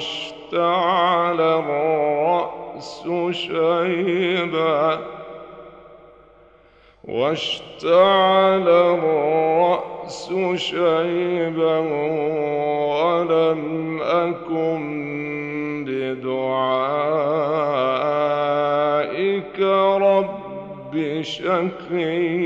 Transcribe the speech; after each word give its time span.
واشتعل 0.00 1.40
الرأس 1.40 3.08
شيبا. 3.30 4.98
واشتعل 7.04 8.68
الرأس 8.68 10.32
شيبا 10.54 11.78
ولم 12.96 14.00
أكن 14.02 14.80
بدعائك 15.88 16.40
رب 20.00 21.22
شقيا. 21.22 22.40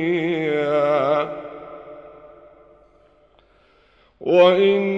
وإني 4.21 4.94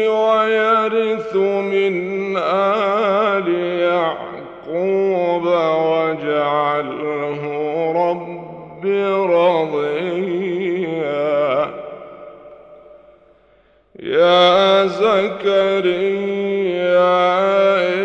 زكريا 15.02 16.62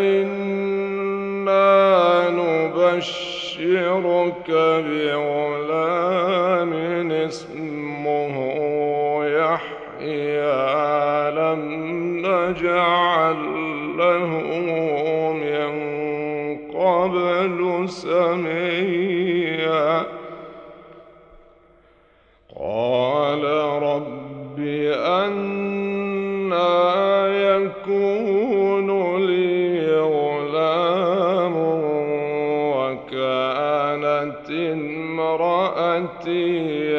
إنا 0.09 1.69
نبشرك 2.30 3.28
بغلام 4.88 6.72
اسمه 7.12 8.35
يحيى 9.25 10.58
لم 11.31 11.62
نجعل 12.25 13.41
له 13.97 14.29
من 15.44 15.72
قبل 16.74 17.59
سميا. 17.90 19.56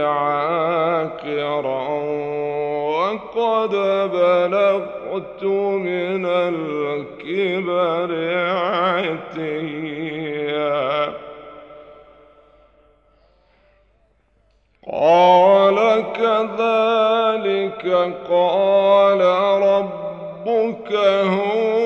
عاقرا 0.08 1.88
وقد 2.90 3.72
بلغت 4.12 5.42
من 5.44 6.26
الكبر 6.26 8.10
عتيا. 8.98 9.88
قال 14.92 15.78
كذلك 16.12 17.84
قال 18.30 19.20
ربك 19.62 20.92
هو 21.24 21.77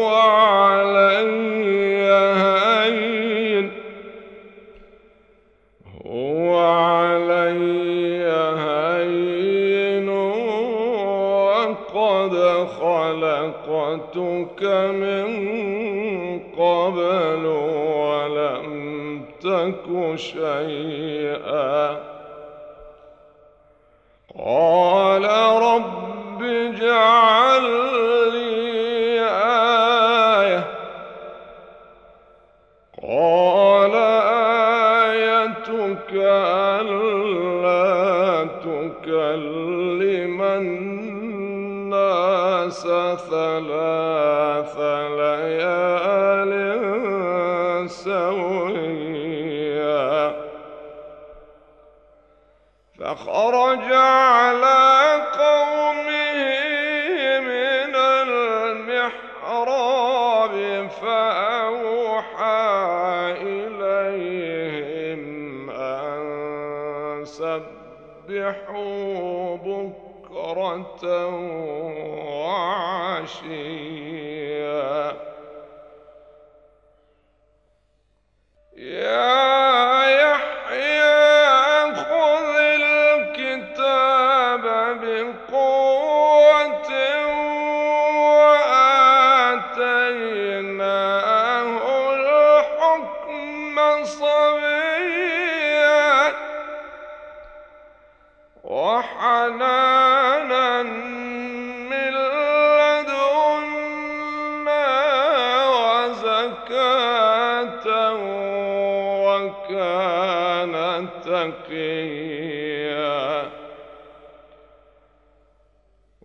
فخرج 53.15 53.93
على 53.93 55.21
قومه 55.39 56.39
من 57.41 57.95
المحراب 59.13 60.55
فأوحى 61.03 62.63
إليهم 63.43 65.23
أن 65.71 66.23
سبحوا 67.25 68.77
بكرة 69.57 71.05
وعشيا. 72.41 74.02
وكان 109.73 111.09
تقيا. 111.25 112.43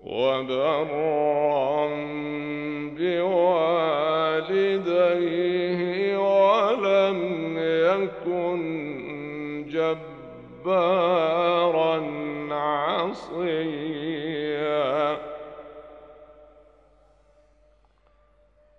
وبرا 0.03 1.87
بوالديه 2.97 3.77
ولم 6.17 7.21
يكن 7.57 8.61
جبارا 10.65 10.97
عصيا. 12.51 13.77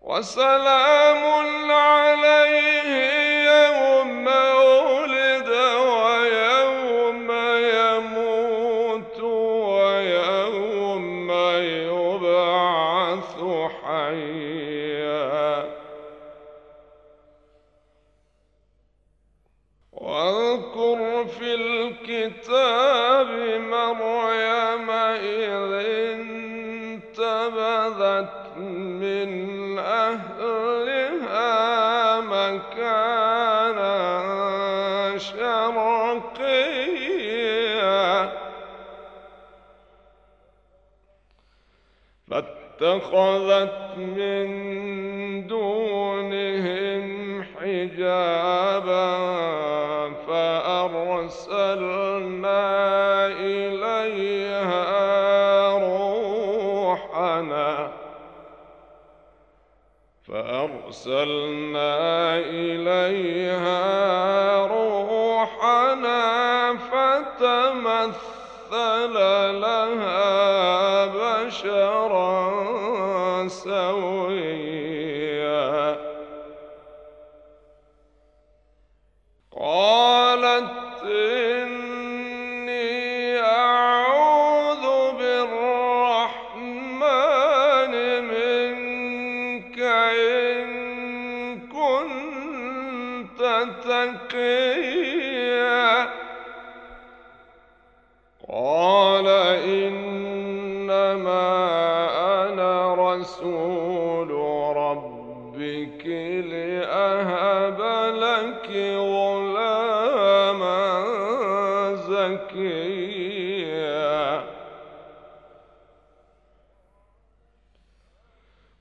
وسلام 0.02 1.47
الكتاب 22.28 23.28
مريم 23.60 24.90
إذ 24.90 25.72
انتبذت 27.16 28.56
من 28.56 29.30
أهلها 29.78 31.40
مكانا 32.20 33.98
شرقيا. 35.18 36.68
فاتخذت 42.30 43.77
فأرسلنا 60.88 62.38
إليها 62.38 63.76
روحنا 64.66 66.22
فتمثل 66.90 68.34
لها 69.60 71.06
بشرا 71.06 72.28
سويا. 73.48 74.77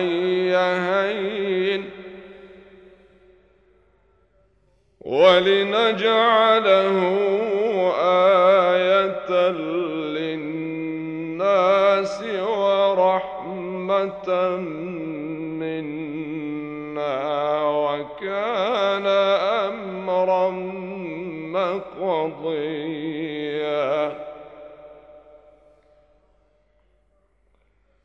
علي 0.00 0.56
هين 0.56 1.84
ولنجعله 5.00 6.96
آية 8.72 9.30
للناس 10.16 12.16
ورحمة 12.48 14.28
منا 15.60 17.18
وكان 17.64 19.06
أمرا 19.66 20.50
مقضيا. 21.52 22.89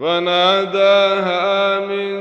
فناداها 0.00 1.80
من 1.80 2.14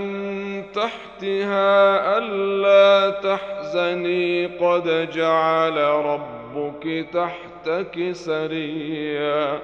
تحتها 0.72 2.18
ألا 2.18 3.10
تحزني 3.10 4.46
قد 4.46 5.10
جعل 5.14 5.78
ربك 5.78 7.06
تحتك 7.14 8.12
سريا. 8.12 9.60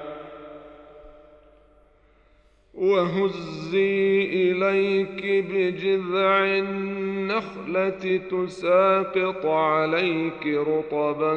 وهزي 2.74 4.22
إليك 4.32 5.46
بجذع 5.50 6.44
النخلة 6.44 8.16
تساقط 8.30 9.46
عليك 9.46 10.46
رطبا 10.46 11.36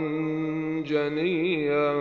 جنيا 0.88 1.94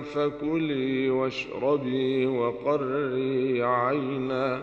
فكلي 0.00 1.10
واشربي 1.10 2.26
وقري 2.26 3.62
عينا. 3.62 4.62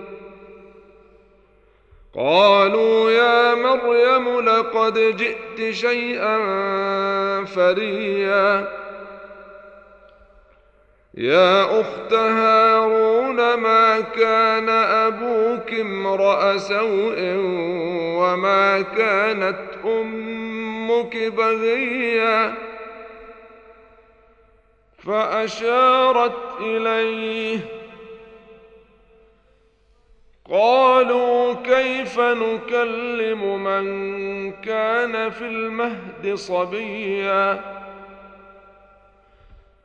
قالوا 2.15 3.11
يا 3.11 3.55
مريم 3.55 4.39
لقد 4.39 4.93
جئت 5.17 5.73
شيئا 5.73 6.37
فريا. 7.45 8.67
يا 11.13 11.81
أخت 11.81 12.13
هارون 12.13 13.53
ما 13.53 13.99
كان 13.99 14.69
أبوك 14.69 15.73
امرأ 15.73 16.57
سوء 16.57 17.15
وما 18.17 18.81
كانت 18.81 19.59
أمك 19.85 21.17
بغيا؟ 21.17 22.53
فأشارت 25.07 26.61
إليه 26.61 27.80
قالوا 30.51 31.53
كيف 31.53 32.19
نكلم 32.19 33.63
من 33.63 34.51
كان 34.51 35.29
في 35.29 35.45
المهد 35.45 36.33
صبيا؟ 36.33 37.59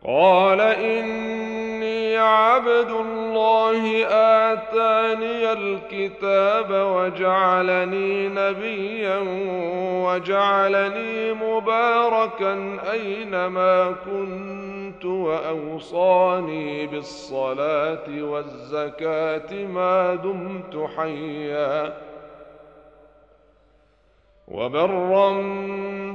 قال 0.06 0.60
إني 0.60 2.18
عبد 2.18 2.90
الله 2.90 4.06
آتاني 4.06 5.52
الكتاب 5.52 6.70
وجعلني 6.70 8.28
نبيا 8.28 9.18
وجعلني 10.06 11.32
مباركا 11.32 12.78
أينما 12.92 13.94
كنت 14.04 14.75
وأوصاني 15.04 16.86
بالصلاة 16.86 18.22
والزكاة 18.22 19.66
ما 19.66 20.14
دمت 20.14 20.88
حيا. 20.96 21.96
وبرا 24.48 25.30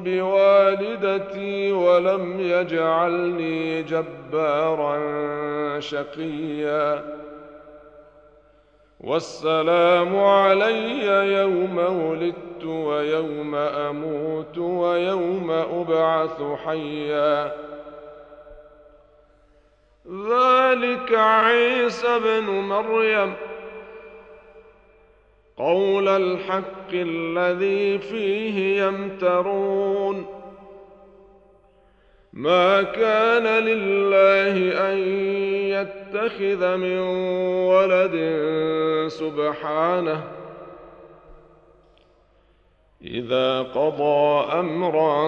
بوالدتي 0.05 1.71
ولم 1.71 2.39
يجعلني 2.39 3.83
جبارا 3.83 4.99
شقيا. 5.79 7.21
والسلام 8.99 10.19
علي 10.19 11.05
يوم 11.33 11.77
ولدت 11.77 12.65
ويوم 12.65 13.55
أموت 13.55 14.57
ويوم 14.57 15.51
أبعث 15.51 16.41
حيا. 16.65 17.70
ذلك 20.11 21.13
عيسى 21.13 22.19
بن 22.19 22.43
مريم. 22.43 23.33
قول 25.57 26.07
الحق 26.07 26.91
الذي 26.93 27.99
فيه 27.99 28.83
يمترون. 28.83 30.25
ما 32.33 32.81
كان 32.81 33.63
لله 33.63 34.55
أن 34.91 34.97
يتخذ 35.67 36.77
من 36.77 36.99
ولد 37.67 38.15
سبحانه 39.07 40.40
إذا 43.05 43.61
قضى 43.61 44.45
أمرا 44.59 45.25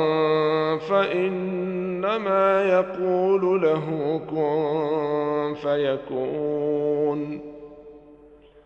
فإنما 0.77 2.63
يقول 2.63 3.61
له 3.61 4.17
كن 4.29 5.53
فيكون. 5.61 7.41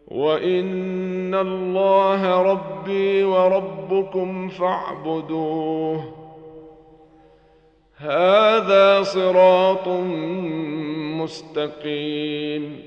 وإن 0.08 1.36
الله 1.36 2.42
ربي 2.42 3.24
وربكم 3.24 4.50
فاعبدوه. 4.50 6.04
هذا 7.98 9.04
صراط 9.04 9.88
مستقيم. 11.22 12.87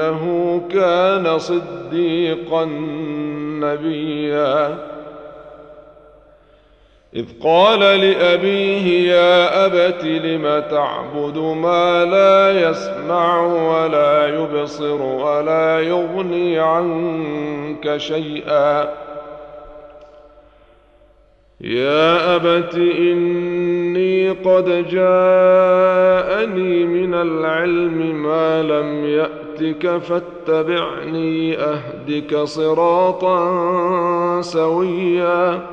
إنه 0.00 0.62
كان 0.70 1.38
صديقا 1.38 2.64
نبيا. 3.60 4.78
إذ 7.16 7.24
قال 7.42 7.80
لأبيه 7.80 9.12
يا 9.12 9.66
أبت 9.66 10.04
لم 10.04 10.62
تعبد 10.70 11.38
ما 11.38 12.04
لا 12.04 12.70
يسمع 12.70 13.40
ولا 13.46 14.26
يبصر 14.26 15.02
ولا 15.02 15.80
يغني 15.80 16.58
عنك 16.58 17.96
شيئا. 17.96 18.88
يا 21.60 22.36
أبت 22.36 22.74
إني 22.74 24.30
قد 24.30 24.88
جاءني 24.88 26.84
من 26.84 27.14
العلم 27.14 28.22
ما 28.22 28.62
لم 28.62 29.04
يأتك 29.60 29.98
فاتبعني 29.98 31.58
أهدك 31.58 32.36
صراطا 32.36 33.40
سويا. 34.40 35.66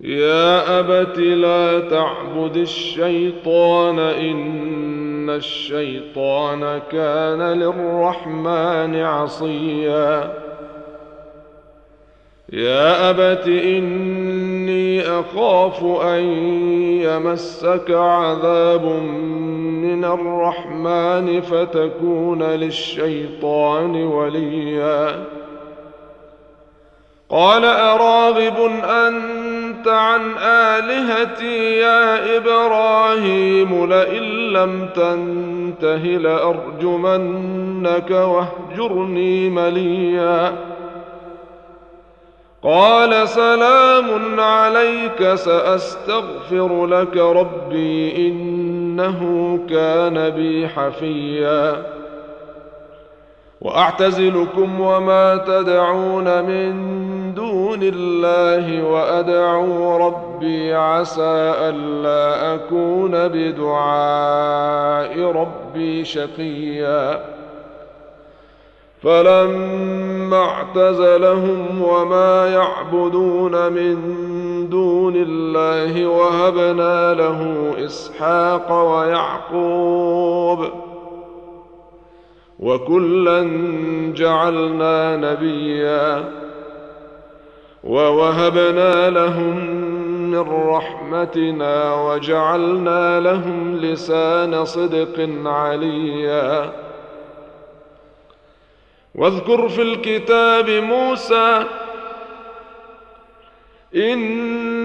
يا 0.00 0.80
أبت 0.80 1.18
لا 1.18 1.80
تعبد 1.80 2.56
الشيطان 2.56 3.98
إن 3.98 5.30
الشيطان 5.30 6.80
كان 6.92 7.42
للرحمن 7.42 8.96
عصيا. 8.96 10.32
يا 12.52 13.10
أبت 13.10 13.46
إني 13.46 15.02
أخاف 15.02 15.84
أن 16.02 16.22
يمسك 17.02 17.90
عذاب 17.90 18.84
من 19.96 20.04
الرحمن 20.04 21.40
فتكون 21.40 22.42
للشيطان 22.42 24.04
وليا. 24.04 25.24
قال 27.30 27.64
أراغب 27.64 28.70
أنت 28.84 29.88
عن 29.88 30.20
آلهتي 30.38 31.78
يا 31.78 32.36
إبراهيم 32.36 33.86
لئن 33.92 34.22
لم 34.52 34.88
تنته 34.94 36.04
لأرجمنك 36.18 38.10
واهجرني 38.10 39.50
مليا. 39.50 40.52
قال 42.62 43.28
سلام 43.28 44.40
عليك 44.40 45.34
سأستغفر 45.34 46.86
لك 46.86 47.16
ربي 47.16 48.28
إنه 49.00 49.58
كان 49.68 50.30
بي 50.30 50.68
حفيًّا. 50.68 51.96
وأعتزلكم 53.60 54.80
وما 54.80 55.36
تدعون 55.36 56.44
من 56.44 56.74
دون 57.34 57.80
الله 57.82 58.84
وأدعو 58.84 60.06
ربي 60.06 60.74
عسى 60.74 61.54
ألا 61.58 62.54
أكون 62.54 63.28
بدعاء 63.28 65.20
ربي 65.20 66.04
شقيا. 66.04 67.20
فلما 69.02 70.44
اعتزلهم 70.44 71.82
وما 71.82 72.48
يعبدون 72.48 73.72
من 73.72 73.96
دون 75.06 75.16
الله 75.16 76.06
وهبنا 76.06 77.14
له 77.14 77.74
إسحاق 77.84 78.72
ويعقوب 78.72 80.70
وكلا 82.60 83.42
جعلنا 84.16 85.16
نبيا 85.16 86.32
ووهبنا 87.84 89.10
لهم 89.10 89.56
من 90.30 90.68
رحمتنا 90.68 91.94
وجعلنا 91.94 93.20
لهم 93.20 93.76
لسان 93.76 94.64
صدق 94.64 95.28
عليا. 95.44 96.72
واذكر 99.14 99.68
في 99.68 99.82
الكتاب 99.82 100.70
موسى 100.70 101.64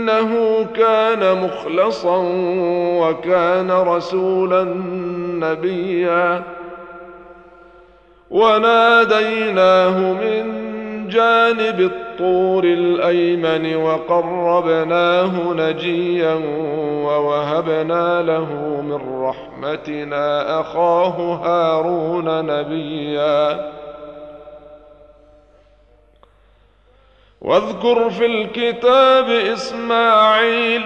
إنه 0.01 0.65
كان 0.75 1.43
مخلصا 1.43 2.17
وكان 3.01 3.72
رسولا 3.72 4.63
نبيا. 5.39 6.43
وناديناه 8.31 9.98
من 9.98 10.62
جانب 11.08 11.79
الطور 11.79 12.63
الأيمن 12.63 13.75
وقربناه 13.75 15.53
نجيا 15.53 16.34
ووهبنا 17.05 18.22
له 18.22 18.81
من 18.81 19.24
رحمتنا 19.24 20.60
أخاه 20.62 21.39
هارون 21.43 22.46
نبيا. 22.46 23.72
واذكر 27.42 28.10
في 28.10 28.26
الكتاب 28.26 29.30
إسماعيل 29.30 30.82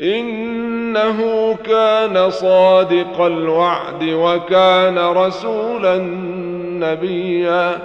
إنه 0.00 1.54
كان 1.54 2.30
صادق 2.30 3.20
الوعد 3.20 4.04
وكان 4.04 4.98
رسولا 4.98 5.96
نبيا 6.80 7.78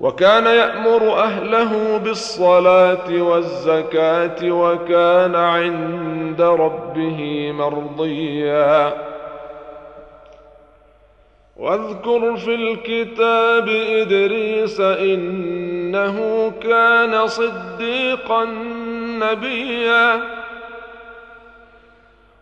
وكان 0.00 0.46
يأمر 0.46 1.18
أهله 1.18 1.96
بالصلاة 1.98 3.22
والزكاة 3.22 4.50
وكان 4.50 5.34
عند 5.34 6.40
ربه 6.42 7.50
مرضيا 7.52 8.94
واذكر 11.58 12.36
في 12.36 12.54
الكتاب 12.54 13.68
إدريس 13.68 14.80
إنه 14.80 16.50
كان 16.62 17.26
صديقا 17.26 18.44
نبيا. 19.20 20.20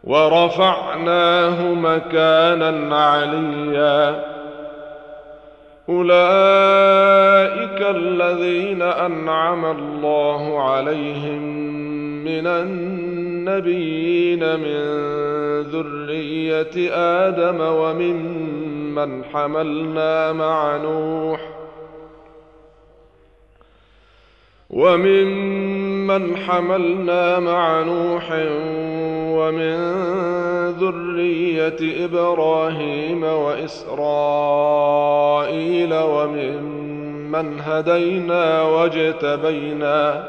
ورفعناه 0.04 1.62
مكانا 1.74 2.96
عليا. 2.96 4.24
أولئك 5.88 7.80
الذين 7.80 8.82
أنعم 8.82 9.64
الله 9.64 10.70
عليهم 10.70 11.93
من 12.24 12.46
النبيين 12.46 14.40
من 14.60 14.80
ذرية 15.60 16.90
آدم 16.94 17.60
وممن 17.60 19.24
حملنا 19.24 20.32
مع 20.32 20.76
نوح 20.76 21.40
وممن 24.70 26.36
حملنا 26.36 27.40
مع 27.40 27.82
نوح 27.82 28.32
ومن 29.38 29.76
ذرية 30.80 32.04
إبراهيم 32.04 33.24
وإسرائيل 33.24 33.94
وممن 35.94 37.60
هدينا 37.60 38.62
واجتبينا 38.62 40.28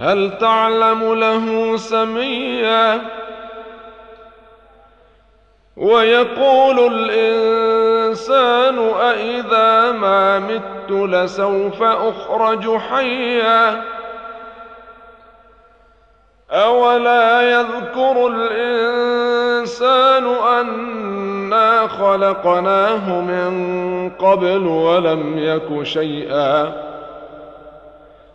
هل 0.00 0.38
تعلم 0.38 1.14
له 1.14 1.76
سميا؟ 1.76 3.00
ويقول 5.76 6.94
الإنسان 6.94 8.78
أإذا 8.78 9.92
ما 9.92 10.38
مت 10.38 10.90
لسوف 10.90 11.82
أخرج 11.82 12.76
حيا؟ 12.76 13.82
أولا 16.50 17.42
يذكر 17.42 18.26
الإنسان 18.26 20.26
أنا 20.26 21.86
خلقناه 21.86 23.20
من 23.20 24.10
قبل 24.18 24.66
ولم 24.66 25.38
يك 25.38 25.82
شيئا؟ 25.82 26.89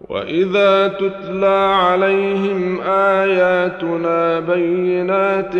واذا 0.00 0.88
تتلى 0.88 1.76
عليهم 1.82 2.80
اياتنا 2.80 4.40
بينات 4.40 5.54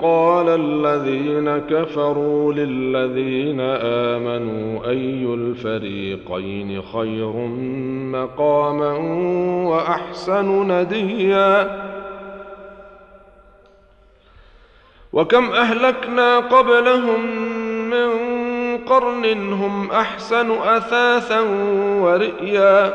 قال 0.00 0.48
الذين 0.48 1.58
كفروا 1.58 2.52
للذين 2.52 3.60
امنوا 3.60 4.88
اي 4.88 5.34
الفريقين 5.34 6.82
خير 6.82 7.32
مقاما 8.12 8.92
واحسن 9.68 10.72
نديا 10.72 11.86
وكم 15.12 15.44
اهلكنا 15.44 16.38
قبلهم 16.38 17.20
من 17.90 18.08
قرن 18.78 19.52
هم 19.52 19.90
احسن 19.90 20.50
اثاثا 20.50 21.40
ورئيا 22.00 22.94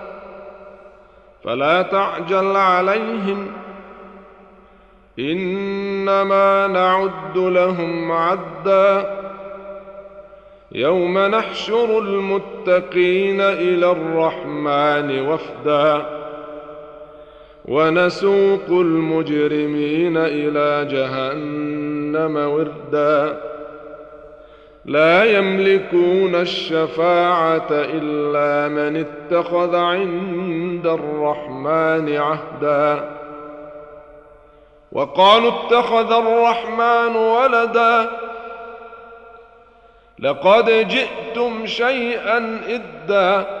فلا 1.43 1.81
تعجل 1.81 2.55
عليهم. 2.55 3.47
إنما 5.19 6.67
نعد 6.67 7.37
لهم 7.37 8.11
عدا. 8.11 9.17
يوم 10.71 11.17
نحشر 11.17 11.99
المتقين 11.99 13.41
إلى 13.41 13.91
الرحمن 13.91 15.27
وفدا. 15.27 16.05
ونسوق 17.65 18.69
المجرمين 18.69 20.17
إلى 20.17 20.87
جهنم 20.91 22.35
وردا. 22.35 23.50
لا 24.85 25.23
يملكون 25.23 26.35
الشفاعة 26.35 27.67
إلا 27.71 28.67
من 28.67 29.05
اتخذ 29.05 29.75
عند 29.75 30.87
الرحمن 30.87 32.17
عهدا. 32.17 33.09
وقالوا 34.91 35.51
اتخذ 35.51 36.13
الرحمن 36.13 37.15
ولدا. 37.15 38.09
لقد 40.19 40.87
جئتم 40.87 41.65
شيئا 41.65 42.59
إدا. 42.67 43.60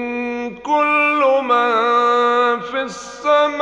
كل 0.49 1.41
من 1.43 1.71
في 2.59 2.81
السماوات 2.81 3.61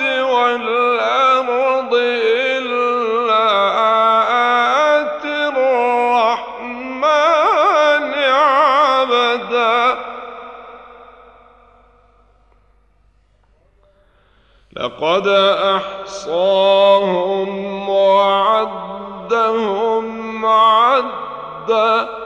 والأرض 0.00 1.94
إلا 1.94 3.46
اتي 5.00 5.48
الرحمن 5.48 7.02
عبدا. 8.24 9.98
لقد 14.76 15.28
أحصاهم 15.76 17.50
وعدهم 17.88 19.26
عدا. 20.46 22.21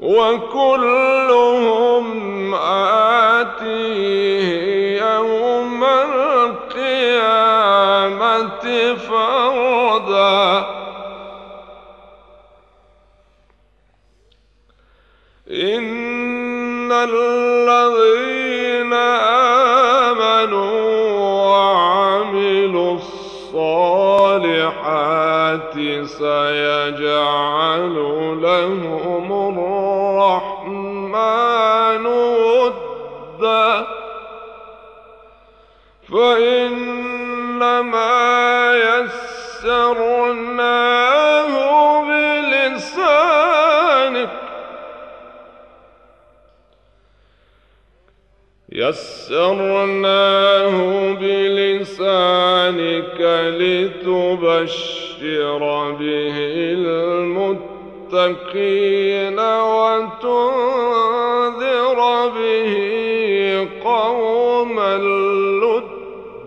وكلهم 0.00 2.04
آتيه 3.34 4.38
يوم 5.02 5.84
القيامة 5.84 6.54
فردا. 8.94 10.66
إن 15.50 16.92
الذين 16.92 18.92
آمنوا 20.12 21.10
وعملوا 21.50 22.94
الصالحات 22.94 24.18
سيجعل 26.04 27.94
لهم 28.42 29.07
فإنما 36.18 38.02
يسرناه 39.62 41.52
بلسانك. 42.08 44.34
يسرناه 48.72 50.76
بلسانك 51.20 53.20
لتبشر 53.60 55.62
به 55.90 56.36
المتقين 58.08 59.38
وتنذر 59.38 60.97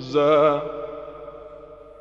ركزاً 0.00 0.62